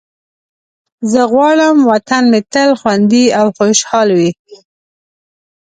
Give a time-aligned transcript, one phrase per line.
[1.11, 4.31] زه غواړم وطن مې تل خوندي او خوشحال وي.